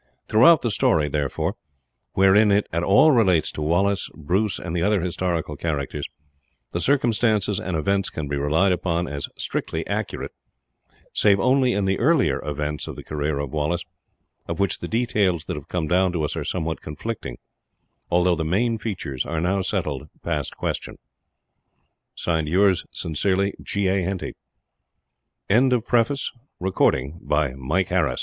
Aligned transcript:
Throughout 0.27 0.63
the 0.63 0.71
story, 0.71 1.09
therefore, 1.09 1.57
wherein 2.13 2.51
it 2.51 2.65
at 2.73 2.81
all 2.81 3.11
relates 3.11 3.51
to 3.51 3.61
Wallace, 3.61 4.09
Bruce, 4.15 4.57
and 4.57 4.75
the 4.75 4.81
other 4.81 4.99
historical 5.01 5.55
characters, 5.55 6.07
the 6.71 6.81
circumstances 6.81 7.59
and 7.59 7.77
events 7.77 8.09
can 8.09 8.27
be 8.27 8.35
relied 8.35 8.71
upon 8.71 9.07
as 9.07 9.27
strictly 9.37 9.85
accurate, 9.85 10.31
save 11.13 11.39
only 11.39 11.73
in 11.73 11.85
the 11.85 11.99
earlier 11.99 12.43
events 12.43 12.87
of 12.87 12.95
the 12.95 13.03
career 13.03 13.37
of 13.37 13.53
Wallace, 13.53 13.83
of 14.47 14.59
which 14.59 14.79
the 14.79 14.87
details 14.87 15.45
that 15.45 15.55
have 15.55 15.67
come 15.67 15.87
down 15.87 16.11
to 16.13 16.23
us 16.23 16.35
are 16.35 16.43
somewhat 16.43 16.81
conflicting, 16.81 17.37
although 18.09 18.35
the 18.35 18.43
main 18.43 18.79
features 18.79 19.23
are 19.23 19.39
now 19.39 19.61
settled 19.61 20.09
past 20.23 20.57
question. 20.57 20.97
Yours 22.25 22.85
sincerely, 22.91 23.53
G.A. 23.61 24.01
HENTY. 24.01 24.33
Chapter 25.47 25.55
I 25.55 25.59
Glen 25.59 25.69
Cairn 25.69 25.69
The 25.69 25.75
village 25.75 26.31
of 27.11 27.19
Glen 27.29 27.85
Cairn 27.85 28.05
was 28.09 28.17